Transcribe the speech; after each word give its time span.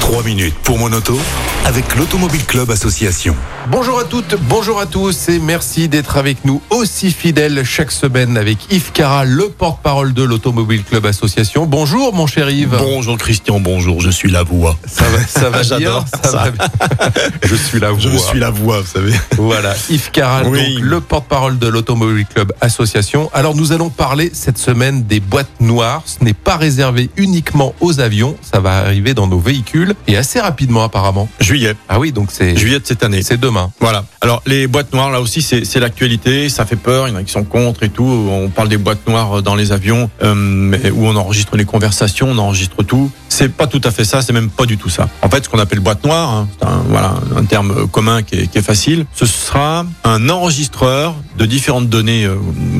3 0.00 0.22
minutes 0.22 0.54
pour 0.64 0.78
mon 0.78 0.92
auto 0.92 1.18
avec 1.64 1.96
l'Automobile 1.96 2.44
Club 2.44 2.70
Association. 2.70 3.34
Bonjour 3.70 3.98
à 3.98 4.04
toutes, 4.04 4.36
bonjour 4.38 4.78
à 4.78 4.84
tous 4.84 5.30
et 5.30 5.38
merci 5.38 5.88
d'être 5.88 6.18
avec 6.18 6.44
nous 6.44 6.60
aussi 6.68 7.10
fidèles 7.10 7.64
chaque 7.64 7.90
semaine 7.90 8.36
avec 8.36 8.58
Yves 8.70 8.92
Cara, 8.92 9.24
le 9.24 9.48
porte-parole 9.48 10.12
de 10.12 10.22
l'Automobile 10.22 10.84
Club 10.84 11.06
Association. 11.06 11.64
Bonjour 11.64 12.12
mon 12.12 12.26
cher 12.26 12.50
Yves. 12.50 12.76
Bonjour 12.78 13.16
Christian, 13.16 13.60
bonjour, 13.60 14.02
je 14.02 14.10
suis 14.10 14.30
la 14.30 14.42
voix. 14.42 14.76
Ça 14.86 15.04
va, 15.06 15.26
ça 15.26 15.48
va 15.48 15.62
J'adore 15.62 16.04
ça 16.22 16.30
ça. 16.30 16.36
va 16.36 16.50
bien. 16.50 16.66
Je 17.44 17.54
suis 17.54 17.80
la 17.80 17.90
voix. 17.92 18.00
Je 18.00 18.16
suis 18.18 18.38
la 18.38 18.50
voix, 18.50 18.80
vous 18.82 18.86
savez. 18.86 19.14
Voilà, 19.38 19.74
Yves 19.88 20.10
Caral, 20.10 20.46
Oui. 20.48 20.74
donc 20.74 20.84
le 20.84 21.00
porte-parole 21.00 21.58
de 21.58 21.66
l'Automobile 21.66 22.26
Club 22.26 22.52
Association. 22.60 23.30
Alors 23.32 23.54
nous 23.54 23.72
allons 23.72 23.88
parler 23.88 24.30
cette 24.34 24.58
semaine 24.58 25.04
des 25.04 25.20
boîtes 25.20 25.60
noires. 25.60 26.02
Ce 26.04 26.22
n'est 26.22 26.34
pas 26.34 26.56
réservé 26.58 27.08
uniquement 27.16 27.74
aux 27.80 28.00
avions, 28.00 28.36
ça 28.42 28.60
va 28.60 28.76
arriver 28.78 29.13
dans 29.14 29.26
nos 29.26 29.38
véhicules 29.38 29.94
et 30.06 30.16
assez 30.16 30.40
rapidement 30.40 30.84
apparemment. 30.84 31.28
Juillet, 31.40 31.74
Ah 31.88 31.98
oui, 31.98 32.12
donc 32.12 32.28
c'est 32.30 32.56
juillet 32.56 32.80
de 32.80 32.86
cette 32.86 33.02
année. 33.02 33.22
c'est 33.22 33.40
demain. 33.40 33.70
Voilà. 33.80 34.04
Alors 34.20 34.42
les 34.46 34.66
boîtes 34.66 34.92
noires, 34.92 35.10
là 35.10 35.20
aussi, 35.20 35.40
c'est 35.42 35.80
l'actualité. 35.80 36.48
Ça 36.48 36.66
fait 36.66 36.76
peur. 36.76 37.08
Il 37.08 37.12
y 37.12 37.14
en 37.14 37.18
a 37.18 37.22
qui 37.22 37.32
sont 37.32 37.44
contre 37.44 37.82
et 37.82 37.88
tout. 37.88 38.04
On 38.04 38.48
parle 38.48 38.68
des 38.68 38.76
boîtes 38.76 39.06
noires 39.08 39.42
dans 39.42 39.54
les 39.54 39.72
avions 39.72 40.10
euh, 40.22 40.90
où 40.92 41.06
on 41.06 41.16
enregistre 41.16 41.56
les 41.56 41.64
conversations, 41.64 42.28
on 42.30 42.38
enregistre 42.38 42.82
tout. 42.82 43.10
C'est 43.34 43.48
pas 43.48 43.66
tout 43.66 43.80
à 43.82 43.90
fait 43.90 44.04
ça. 44.04 44.22
C'est 44.22 44.32
même 44.32 44.48
pas 44.48 44.64
du 44.64 44.76
tout 44.76 44.88
ça. 44.88 45.08
En 45.20 45.28
fait, 45.28 45.44
ce 45.44 45.48
qu'on 45.48 45.58
appelle 45.58 45.80
boîte 45.80 46.04
noire, 46.04 46.30
hein, 46.30 46.48
c'est 46.56 46.68
un, 46.68 46.84
voilà 46.88 47.14
un 47.36 47.44
terme 47.44 47.88
commun 47.88 48.22
qui 48.22 48.36
est, 48.36 48.46
qui 48.46 48.58
est 48.58 48.62
facile. 48.62 49.06
Ce 49.12 49.26
sera 49.26 49.84
un 50.04 50.28
enregistreur 50.28 51.16
de 51.36 51.44
différentes 51.44 51.88
données 51.88 52.26
euh, 52.26 52.36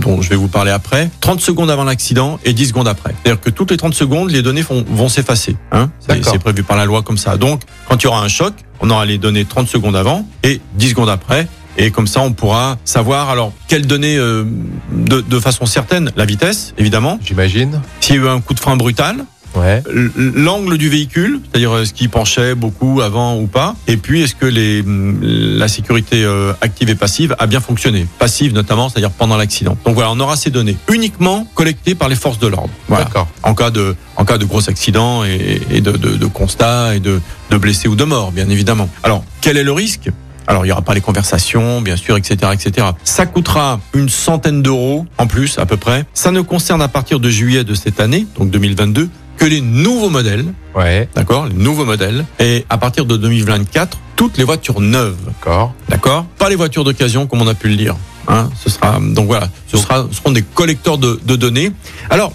dont 0.00 0.22
je 0.22 0.30
vais 0.30 0.36
vous 0.36 0.48
parler 0.48 0.70
après. 0.70 1.10
30 1.20 1.42
secondes 1.42 1.68
avant 1.68 1.84
l'accident 1.84 2.40
et 2.46 2.54
10 2.54 2.68
secondes 2.68 2.88
après. 2.88 3.14
C'est-à-dire 3.22 3.42
que 3.42 3.50
toutes 3.50 3.72
les 3.72 3.76
30 3.76 3.92
secondes, 3.92 4.30
les 4.30 4.40
données 4.40 4.62
vont, 4.62 4.86
vont 4.88 5.10
s'effacer. 5.10 5.54
Hein 5.70 5.90
c'est 6.00 6.38
prévu 6.38 6.62
par 6.62 6.78
la 6.78 6.86
loi 6.86 7.02
comme 7.02 7.18
ça. 7.18 7.36
Donc, 7.36 7.60
quand 7.86 8.02
il 8.02 8.04
y 8.04 8.06
aura 8.06 8.22
un 8.22 8.28
choc, 8.28 8.54
on 8.80 8.88
aura 8.88 9.04
les 9.04 9.18
données 9.18 9.44
30 9.44 9.68
secondes 9.68 9.96
avant 9.96 10.26
et 10.44 10.62
10 10.76 10.88
secondes 10.90 11.10
après. 11.10 11.46
Et 11.76 11.90
comme 11.90 12.06
ça, 12.06 12.22
on 12.22 12.32
pourra 12.32 12.78
savoir 12.86 13.28
alors 13.28 13.52
quelles 13.68 13.86
données 13.86 14.16
euh, 14.16 14.44
de, 14.92 15.20
de 15.20 15.40
façon 15.40 15.66
certaine. 15.66 16.10
La 16.16 16.24
vitesse, 16.24 16.72
évidemment. 16.78 17.20
J'imagine. 17.22 17.82
S'il 18.00 18.16
y 18.16 18.18
a 18.18 18.22
eu 18.22 18.28
un 18.28 18.40
coup 18.40 18.54
de 18.54 18.60
frein 18.60 18.76
brutal, 18.76 19.26
Ouais. 19.58 19.82
l'angle 20.16 20.78
du 20.78 20.88
véhicule, 20.88 21.40
c'est-à-dire 21.44 21.72
euh, 21.72 21.82
est-ce 21.82 21.92
qu'il 21.92 22.08
penchait 22.08 22.54
beaucoup 22.54 23.00
avant 23.00 23.36
ou 23.38 23.46
pas, 23.46 23.74
et 23.86 23.96
puis 23.96 24.22
est-ce 24.22 24.34
que 24.34 24.46
les, 24.46 24.80
hum, 24.80 25.18
la 25.22 25.68
sécurité 25.68 26.22
euh, 26.24 26.52
active 26.60 26.88
et 26.90 26.94
passive 26.94 27.34
a 27.38 27.46
bien 27.46 27.60
fonctionné, 27.60 28.06
passive 28.18 28.54
notamment, 28.54 28.88
c'est-à-dire 28.88 29.10
pendant 29.10 29.36
l'accident. 29.36 29.76
Donc 29.84 29.94
voilà, 29.94 30.10
on 30.12 30.20
aura 30.20 30.36
ces 30.36 30.50
données 30.50 30.76
uniquement 30.92 31.46
collectées 31.54 31.94
par 31.94 32.08
les 32.08 32.16
forces 32.16 32.38
de 32.38 32.46
l'ordre. 32.46 32.70
Voilà. 32.88 33.04
D'accord. 33.04 33.28
En 33.42 33.54
cas 33.54 33.70
de 33.70 33.96
en 34.16 34.24
cas 34.24 34.38
de 34.38 34.44
gros 34.44 34.68
accident 34.68 35.24
et, 35.24 35.60
et 35.70 35.80
de, 35.80 35.92
de, 35.92 36.16
de 36.16 36.26
constat 36.26 36.96
et 36.96 37.00
de, 37.00 37.20
de 37.50 37.56
blessés 37.56 37.88
ou 37.88 37.96
de 37.96 38.04
morts, 38.04 38.32
bien 38.32 38.48
évidemment. 38.48 38.88
Alors 39.02 39.24
quel 39.40 39.56
est 39.56 39.64
le 39.64 39.72
risque? 39.72 40.10
Alors, 40.50 40.64
il 40.64 40.70
y 40.70 40.72
aura 40.72 40.80
pas 40.80 40.94
les 40.94 41.02
conversations, 41.02 41.82
bien 41.82 41.96
sûr, 41.96 42.16
etc., 42.16 42.52
etc. 42.54 42.86
Ça 43.04 43.26
coûtera 43.26 43.80
une 43.92 44.08
centaine 44.08 44.62
d'euros 44.62 45.04
en 45.18 45.26
plus, 45.26 45.58
à 45.58 45.66
peu 45.66 45.76
près. 45.76 46.06
Ça 46.14 46.30
ne 46.30 46.40
concerne 46.40 46.80
à 46.80 46.88
partir 46.88 47.20
de 47.20 47.28
juillet 47.28 47.64
de 47.64 47.74
cette 47.74 48.00
année, 48.00 48.26
donc 48.38 48.48
2022, 48.48 49.10
que 49.38 49.44
les 49.46 49.60
nouveaux 49.60 50.10
modèles, 50.10 50.52
Ouais. 50.74 51.08
d'accord, 51.14 51.46
les 51.46 51.54
nouveaux 51.54 51.84
modèles, 51.84 52.24
et 52.38 52.64
à 52.68 52.76
partir 52.78 53.06
de 53.06 53.16
2024, 53.16 53.96
toutes 54.16 54.36
les 54.36 54.44
voitures 54.44 54.80
neuves, 54.80 55.16
D'accord. 55.26 55.72
d'accord, 55.88 56.26
pas 56.38 56.48
les 56.50 56.56
voitures 56.56 56.84
d'occasion 56.84 57.26
comme 57.26 57.40
on 57.42 57.48
a 57.48 57.54
pu 57.54 57.68
le 57.68 57.76
dire. 57.76 57.96
Hein, 58.30 58.50
ce 58.62 58.68
sera 58.68 58.98
donc 59.00 59.26
voilà, 59.26 59.48
ce 59.68 59.78
sera 59.78 60.06
ce 60.10 60.16
seront 60.18 60.32
des 60.32 60.42
collecteurs 60.42 60.98
de, 60.98 61.18
de 61.24 61.34
données. 61.36 61.72
Alors 62.10 62.32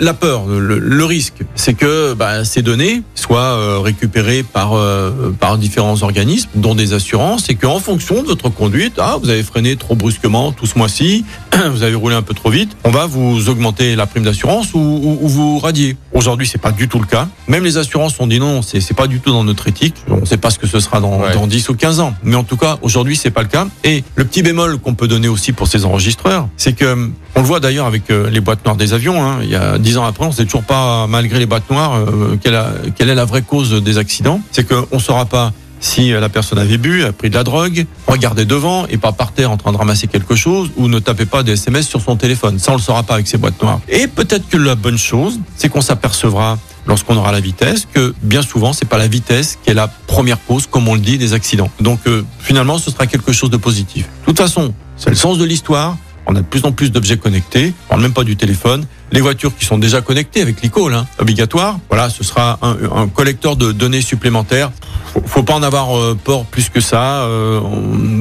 la 0.00 0.14
peur, 0.14 0.46
le, 0.46 0.78
le 0.78 1.04
risque, 1.04 1.42
c'est 1.56 1.74
que 1.74 2.14
bah, 2.14 2.44
ces 2.44 2.62
données 2.62 3.02
soient 3.14 3.40
euh, 3.40 3.78
récupérées 3.80 4.42
par 4.44 4.74
euh, 4.74 5.34
par 5.38 5.58
différents 5.58 6.00
organismes, 6.02 6.48
dont 6.54 6.74
des 6.74 6.92
assurances, 6.92 7.48
et 7.50 7.56
qu'en 7.56 7.80
fonction 7.80 8.22
de 8.22 8.28
votre 8.28 8.48
conduite, 8.50 8.94
ah 8.98 9.16
vous 9.20 9.28
avez 9.28 9.42
freiné 9.42 9.76
trop 9.76 9.94
brusquement 9.96 10.52
tout 10.52 10.66
ce 10.66 10.78
mois-ci, 10.78 11.24
vous 11.72 11.82
avez 11.82 11.94
roulé 11.94 12.14
un 12.14 12.22
peu 12.22 12.34
trop 12.34 12.50
vite, 12.50 12.76
on 12.84 12.90
va 12.90 13.06
vous 13.06 13.48
augmenter 13.48 13.96
la 13.96 14.06
prime 14.06 14.22
d'assurance 14.22 14.74
ou, 14.74 14.78
ou, 14.78 15.18
ou 15.20 15.28
vous 15.28 15.58
radier. 15.58 15.96
Aujourd'hui, 16.12 16.46
c'est 16.46 16.60
pas 16.60 16.72
du 16.72 16.88
tout 16.88 17.00
le 17.00 17.06
cas. 17.06 17.28
Même 17.48 17.64
les 17.64 17.76
assurances 17.78 18.18
ont 18.20 18.26
dit 18.26 18.38
non, 18.38 18.62
c'est 18.62 18.80
c'est 18.80 18.94
pas 18.94 19.06
du 19.08 19.20
tout 19.20 19.32
dans 19.32 19.44
notre 19.44 19.66
éthique. 19.68 19.96
On 20.08 20.20
ne 20.20 20.24
sait 20.26 20.36
pas 20.36 20.50
ce 20.50 20.58
que 20.58 20.66
ce 20.66 20.78
sera 20.80 21.00
dans, 21.00 21.16
Ouais. 21.20 21.32
dans 21.34 21.46
10 21.46 21.68
ou 21.70 21.74
15 21.74 22.00
ans. 22.00 22.14
Mais 22.22 22.36
en 22.36 22.44
tout 22.44 22.56
cas, 22.56 22.78
aujourd'hui, 22.82 23.16
c'est 23.16 23.30
pas 23.30 23.42
le 23.42 23.48
cas. 23.48 23.66
Et 23.84 24.04
le 24.14 24.24
petit 24.24 24.42
bémol 24.42 24.78
qu'on 24.78 24.94
peut 24.94 25.08
donner 25.08 25.28
aussi 25.28 25.52
pour 25.52 25.66
ces 25.66 25.84
enregistreurs, 25.84 26.48
c'est 26.56 26.74
que 26.74 27.10
on 27.36 27.42
le 27.42 27.46
voit 27.46 27.60
d'ailleurs 27.60 27.86
avec 27.86 28.10
euh, 28.10 28.30
les 28.30 28.40
boîtes 28.40 28.64
noires 28.64 28.76
des 28.76 28.94
avions. 28.94 29.22
Hein, 29.22 29.40
il 29.42 29.50
y 29.50 29.54
a 29.54 29.78
10 29.78 29.98
ans 29.98 30.06
après, 30.06 30.24
on 30.24 30.32
sait 30.32 30.44
toujours 30.44 30.62
pas, 30.62 31.06
malgré 31.06 31.38
les 31.38 31.44
boîtes 31.44 31.70
noires, 31.70 31.94
euh, 31.96 32.36
quelle, 32.42 33.10
est 33.10 33.14
la 33.14 33.24
vraie 33.26 33.42
cause 33.42 33.82
des 33.82 33.98
accidents. 33.98 34.40
C'est 34.52 34.66
qu'on 34.66 34.98
saura 34.98 35.26
pas 35.26 35.52
si 35.78 36.14
euh, 36.14 36.20
la 36.20 36.30
personne 36.30 36.58
avait 36.58 36.78
bu, 36.78 37.04
a 37.04 37.12
pris 37.12 37.28
de 37.28 37.34
la 37.34 37.44
drogue, 37.44 37.84
regardez 38.06 38.46
devant 38.46 38.86
et 38.86 38.96
pas 38.96 39.12
par 39.12 39.32
terre 39.32 39.50
en 39.50 39.58
train 39.58 39.72
de 39.72 39.76
ramasser 39.76 40.06
quelque 40.06 40.34
chose 40.34 40.70
ou 40.78 40.88
ne 40.88 40.98
tapez 40.98 41.26
pas 41.26 41.42
des 41.42 41.52
SMS 41.52 41.86
sur 41.86 42.00
son 42.00 42.16
téléphone. 42.16 42.58
Ça, 42.58 42.72
on 42.72 42.76
le 42.76 42.80
saura 42.80 43.02
pas 43.02 43.14
avec 43.14 43.28
ces 43.28 43.36
boîtes 43.36 43.62
noires. 43.62 43.80
Et 43.90 44.06
peut-être 44.06 44.48
que 44.48 44.56
la 44.56 44.74
bonne 44.74 44.98
chose, 44.98 45.38
c'est 45.56 45.68
qu'on 45.68 45.82
s'apercevra 45.82 46.56
lorsqu'on 46.86 47.18
aura 47.18 47.32
la 47.32 47.40
vitesse 47.40 47.86
que 47.92 48.14
bien 48.22 48.40
souvent, 48.40 48.72
c'est 48.72 48.88
pas 48.88 48.96
la 48.96 49.08
vitesse 49.08 49.58
qui 49.62 49.70
est 49.70 49.74
la 49.74 49.88
première 49.88 50.38
cause, 50.46 50.66
comme 50.66 50.88
on 50.88 50.94
le 50.94 51.00
dit, 51.00 51.18
des 51.18 51.34
accidents. 51.34 51.68
Donc 51.80 52.00
finalement, 52.38 52.78
ce 52.78 52.90
sera 52.90 53.06
quelque 53.06 53.32
chose 53.32 53.50
de 53.50 53.56
positif. 53.58 54.06
De 54.22 54.26
toute 54.26 54.38
façon, 54.38 54.72
c'est 54.96 55.10
le 55.10 55.16
sens 55.16 55.36
de 55.36 55.44
l'histoire. 55.44 55.98
On 56.26 56.34
a 56.34 56.40
de 56.40 56.46
plus 56.46 56.64
en 56.64 56.72
plus 56.72 56.90
d'objets 56.90 57.16
connectés. 57.18 57.72
On 57.86 57.90
parle 57.90 58.02
même 58.02 58.12
pas 58.12 58.24
du 58.24 58.36
téléphone. 58.36 58.86
Les 59.12 59.20
voitures 59.20 59.56
qui 59.56 59.64
sont 59.64 59.78
déjà 59.78 60.00
connectées 60.00 60.42
avec 60.42 60.62
l'e-call, 60.62 60.92
hein, 60.94 61.06
obligatoire. 61.18 61.78
Voilà, 61.88 62.10
ce 62.10 62.24
sera 62.24 62.58
un, 62.62 62.76
un 62.94 63.08
collecteur 63.08 63.56
de 63.56 63.72
données 63.72 64.00
supplémentaires. 64.00 64.70
Faut, 65.16 65.22
faut 65.26 65.42
pas 65.42 65.54
en 65.54 65.62
avoir 65.62 65.96
euh, 65.96 66.16
peur 66.22 66.44
plus 66.44 66.68
que 66.68 66.80
ça. 66.80 67.24
Euh, 67.24 67.60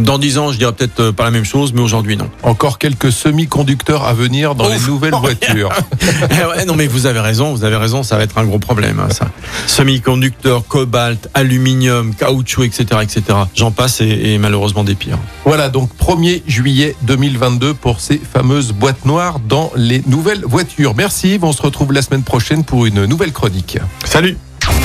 dans 0.04 0.18
dix 0.18 0.38
ans, 0.38 0.52
je 0.52 0.58
dirais 0.58 0.74
peut-être 0.74 1.00
euh, 1.00 1.12
pas 1.12 1.24
la 1.24 1.32
même 1.32 1.46
chose, 1.46 1.74
mais 1.74 1.82
aujourd'hui 1.82 2.18
non. 2.18 2.30
Encore 2.44 2.78
quelques 2.78 3.12
semi-conducteurs 3.12 4.04
à 4.04 4.14
venir 4.14 4.56
dans 4.56 4.68
les 4.68 4.80
nouvelles 4.80 5.14
voitures. 5.22 5.70
Eh 6.02 6.46
ouais, 6.46 6.66
non 6.66 6.76
mais 6.76 6.88
vous 6.88 7.06
avez 7.06 7.20
raison, 7.20 7.54
vous 7.54 7.64
avez 7.64 7.76
raison, 7.76 8.04
ça 8.04 8.18
va 8.18 8.24
être 8.24 8.38
un 8.38 8.46
gros 8.46 8.60
problème 8.60 9.00
hein, 9.00 9.10
ça. 9.10 9.28
Semi-conducteurs, 9.68 10.68
cobalt, 10.68 11.30
aluminium, 11.34 12.14
caoutchouc, 12.16 12.64
etc., 12.64 12.86
etc. 13.02 13.24
J'en 13.56 13.72
passe 13.72 14.02
et, 14.02 14.34
et 14.34 14.38
malheureusement 14.38 14.84
des 14.84 14.96
pires. 14.96 15.20
Voilà, 15.46 15.70
donc 15.70 15.90
1er 16.00 16.42
juillet 16.48 16.96
2022 17.04 17.74
pour 17.74 18.00
ces 18.00 18.18
fameuses 18.18 18.72
boîtes 18.72 19.06
noires 19.06 19.40
dans 19.40 19.72
les 19.76 20.04
nouvelles 20.08 20.44
voitures. 20.46 20.94
Merci 20.96 21.40
on 21.46 21.52
se 21.52 21.62
retrouve 21.62 21.94
la 21.94 22.02
semaine 22.02 22.24
prochaine 22.24 22.64
pour 22.64 22.86
une 22.86 23.06
nouvelle 23.06 23.32
chronique. 23.32 23.78
Salut. 24.04 24.38